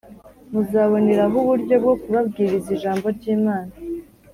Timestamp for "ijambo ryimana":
2.77-3.73